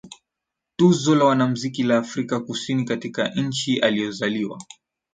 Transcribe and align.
Tuzo 0.77 1.13
la 1.19 1.25
Wanamziki 1.27 1.83
la 1.83 1.97
Afrika 1.97 2.39
Kusini 2.39 2.85
katika 2.85 3.27
nchi 3.29 3.79
aliyozaliwa 3.79 4.59